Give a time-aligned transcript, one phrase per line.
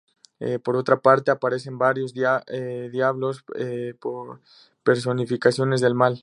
[0.63, 3.45] Por otra parte, aparecen varios diablos,
[4.83, 6.19] personificaciones del mal.